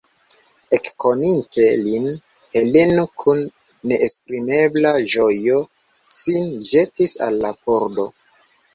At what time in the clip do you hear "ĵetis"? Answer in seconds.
6.75-7.19